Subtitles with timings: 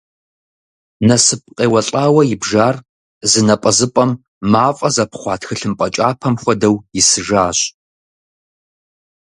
[1.07, 2.75] Нэсып къеуэлӏауэ ибжар,
[3.29, 4.11] зы напӏэзыпӏэм
[4.51, 7.59] мафӏэ зэпхъуа тхылымпӏэ кӏапэм хуэдэу исыжащ.